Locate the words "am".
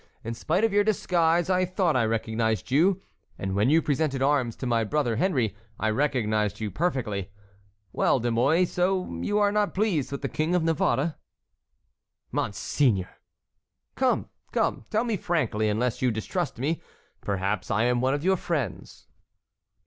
17.83-18.01